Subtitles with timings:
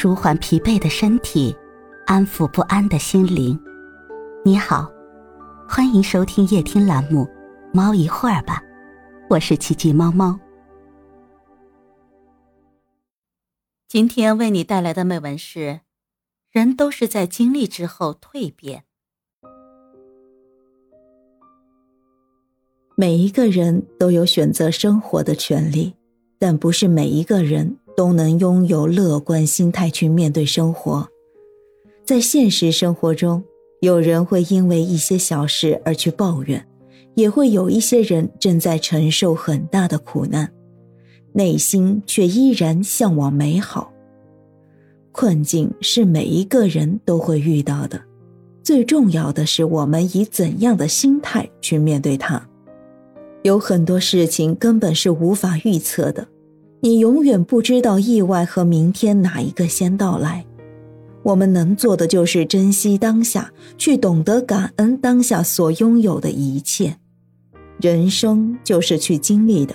[0.00, 1.52] 舒缓疲惫的身体，
[2.06, 3.58] 安抚不安的心灵。
[4.44, 4.88] 你好，
[5.68, 7.24] 欢迎收听夜听栏目
[7.74, 8.62] 《猫一会儿吧》，
[9.28, 10.38] 我是奇迹猫猫。
[13.88, 15.80] 今天为你带来的美文是：
[16.52, 18.84] 人都是在经历之后蜕变。
[22.94, 25.92] 每一个人都有选择生活的权利，
[26.38, 27.76] 但不是每一个人。
[27.98, 31.08] 都能拥有乐观心态去面对生活。
[32.04, 33.42] 在现实生活中，
[33.80, 36.64] 有人会因为一些小事而去抱怨，
[37.16, 40.48] 也会有一些人正在承受很大的苦难，
[41.32, 43.92] 内心却依然向往美好。
[45.10, 48.00] 困境是每一个人都会遇到的，
[48.62, 52.48] 最重要的是我们以怎样的心态去面对它。
[53.42, 56.28] 有很多事情根本是无法预测的。
[56.80, 60.44] 你永远不知道意外和明天哪一个先到来。
[61.24, 66.96] 我们能做的就是珍惜当下，去懂得感恩当下所拥有的一切。
[67.80, 69.74] 人生就是去经历的，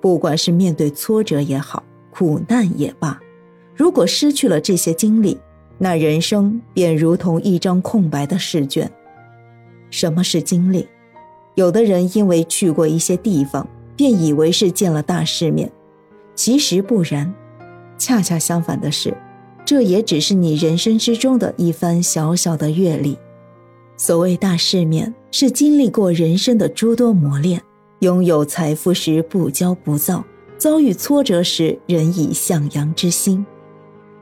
[0.00, 3.18] 不管是面对挫折也好，苦难也罢。
[3.74, 5.38] 如果失去了这些经历，
[5.78, 8.90] 那人生便如同一张空白的试卷。
[9.88, 10.86] 什么是经历？
[11.54, 13.66] 有的人因为去过一些地方，
[13.96, 15.70] 便以为是见了大世面。
[16.40, 17.30] 其实不然，
[17.98, 19.14] 恰恰相反的是，
[19.62, 23.18] 这也只是你人生之中的一番小小的阅历。
[23.98, 27.60] 所谓大世面，是经历过人生的诸多磨练，
[27.98, 30.24] 拥有财富时不骄不躁，
[30.56, 33.44] 遭遇挫折时仍以向阳之心。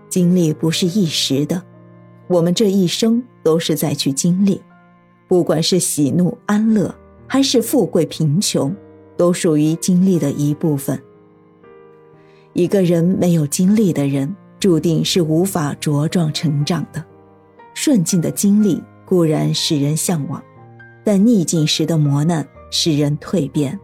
[0.09, 1.63] 经历不是一时的，
[2.27, 4.61] 我们这一生都是在去经历，
[5.29, 6.93] 不管是喜怒安乐，
[7.29, 8.75] 还是富贵贫穷，
[9.17, 11.01] 都属于经历的一部分。
[12.55, 17.05] 一个人没有经历的人，注定是无法茁壮成长的。
[17.75, 20.43] 顺境的经历固然使人向往，
[21.05, 23.79] 但逆境时的磨难使人蜕变。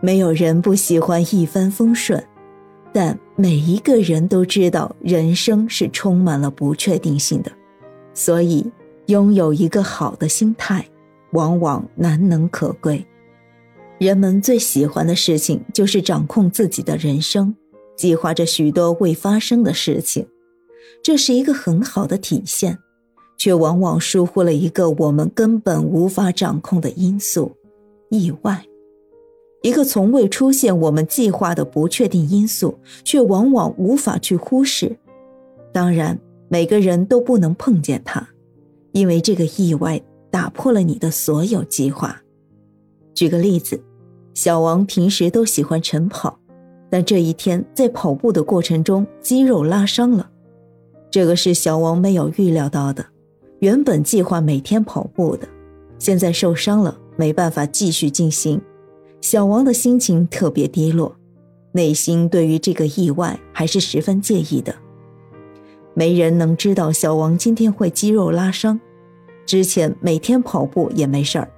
[0.00, 2.24] 没有人不喜欢一帆风顺，
[2.92, 7.52] 但每一个人都知道人生是充满了不确定性的，
[8.14, 8.64] 所以
[9.06, 10.86] 拥有一个好的心态，
[11.32, 13.04] 往往难能可贵。
[13.98, 17.54] 人们最喜欢的事情就是掌控自己的人生。
[18.02, 20.26] 计划着许多未发生的事情，
[21.04, 22.76] 这是一个很好的体现，
[23.38, 27.52] 却往往疏忽了一个我们根本无法掌控的因素——
[28.10, 28.66] 意外。
[29.62, 34.96] 一个从未出现我们计划的不确定因素，却往往无法去忽视。
[35.72, 38.30] 当然，每个人都不能碰见它，
[38.90, 42.20] 因为这个意外打破了你的所有计划。
[43.14, 43.80] 举个例子，
[44.34, 46.40] 小王平时都喜欢晨跑。
[46.92, 50.28] 但这一天在跑步的过程中，肌肉拉伤了，
[51.10, 53.02] 这个是小王没有预料到的。
[53.60, 55.48] 原本计划每天跑步的，
[55.98, 58.60] 现在受伤了，没办法继续进行。
[59.22, 61.16] 小王的心情特别低落，
[61.72, 64.74] 内心对于这个意外还是十分介意的。
[65.94, 68.78] 没人能知道小王今天会肌肉拉伤，
[69.46, 71.48] 之前每天跑步也没事儿，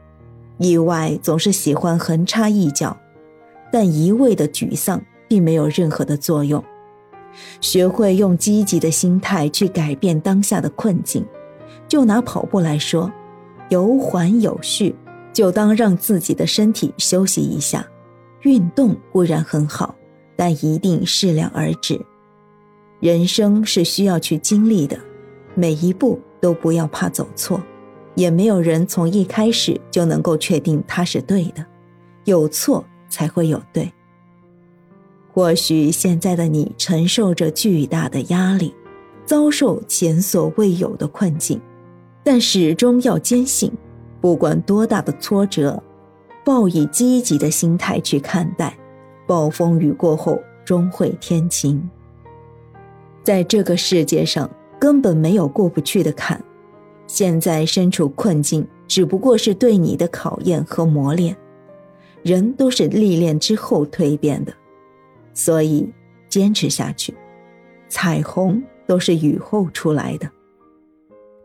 [0.59, 2.97] 意外总是喜欢横插一脚，
[3.73, 5.03] 但一味的沮丧。
[5.35, 6.63] 并没有任何的作用。
[7.61, 11.27] 学会用积极的心态去改变当下的困境。
[11.89, 13.11] 就拿跑步来说，
[13.69, 14.95] 有缓有序，
[15.33, 17.85] 就当让自己的身体休息一下。
[18.43, 19.93] 运动固然很好，
[20.37, 22.01] 但一定适量而止。
[23.01, 24.97] 人生是需要去经历的，
[25.57, 27.61] 每一步都不要怕走错。
[28.15, 31.67] 也没有人从一开始就能够确定他是对的，
[32.25, 33.93] 有错才会有对。
[35.35, 38.73] 或许现在的你承受着巨大的压力，
[39.27, 41.61] 遭受前所未有的困境，
[42.23, 43.73] 但始终要坚信，
[44.21, 45.83] 不管多大的挫折，
[46.45, 48.79] 抱以积极的心态去看待，
[49.27, 51.83] 暴风雨过后终会天晴。
[53.25, 54.49] 在这个世界上
[54.79, 56.41] 根本没有过不去的坎，
[57.09, 61.37] 现在身处困境只不过是对你的考验和磨练，
[62.23, 64.55] 人都是历练之后蜕变的。
[65.35, 65.93] 所以，
[66.29, 67.13] 坚持下去，
[67.89, 70.31] 彩虹都是雨后出来的。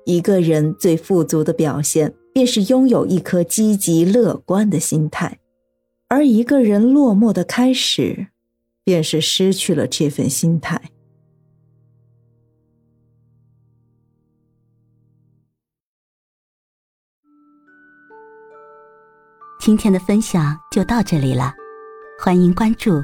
[0.05, 5.37] 一个人最富足的表现，便是拥有一颗积极乐观的心态；
[6.07, 8.27] 而一个人落寞的开始，
[8.83, 10.81] 便是失去了这份心态。
[19.59, 21.53] 今天的分享就到这里了，
[22.19, 23.03] 欢迎关注。